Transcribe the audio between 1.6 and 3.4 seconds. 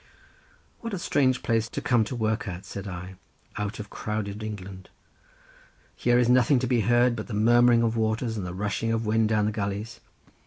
to come to work at," said I,